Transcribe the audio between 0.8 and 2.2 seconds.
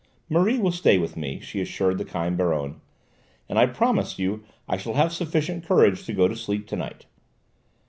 with me," she assured the